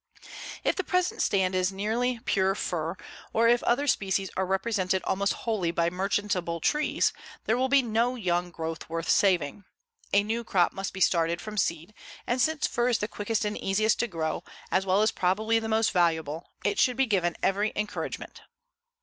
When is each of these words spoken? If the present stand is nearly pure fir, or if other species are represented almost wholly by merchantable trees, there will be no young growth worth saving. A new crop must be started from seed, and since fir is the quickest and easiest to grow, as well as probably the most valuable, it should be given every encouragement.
If 0.63 0.75
the 0.75 0.83
present 0.83 1.21
stand 1.21 1.53
is 1.53 1.71
nearly 1.71 2.17
pure 2.25 2.55
fir, 2.55 2.95
or 3.33 3.47
if 3.47 3.61
other 3.61 3.85
species 3.85 4.31
are 4.35 4.47
represented 4.47 5.03
almost 5.03 5.33
wholly 5.45 5.69
by 5.69 5.91
merchantable 5.91 6.59
trees, 6.59 7.13
there 7.45 7.55
will 7.55 7.69
be 7.69 7.83
no 7.83 8.15
young 8.15 8.49
growth 8.49 8.89
worth 8.89 9.07
saving. 9.07 9.63
A 10.11 10.23
new 10.23 10.43
crop 10.43 10.73
must 10.73 10.91
be 10.91 11.01
started 11.01 11.39
from 11.39 11.55
seed, 11.55 11.93
and 12.25 12.41
since 12.41 12.65
fir 12.65 12.89
is 12.89 12.97
the 12.97 13.07
quickest 13.07 13.45
and 13.45 13.55
easiest 13.55 13.99
to 13.99 14.07
grow, 14.07 14.43
as 14.71 14.87
well 14.87 15.03
as 15.03 15.11
probably 15.11 15.59
the 15.59 15.69
most 15.69 15.91
valuable, 15.91 16.49
it 16.63 16.79
should 16.79 16.97
be 16.97 17.05
given 17.05 17.35
every 17.43 17.71
encouragement. 17.75 18.41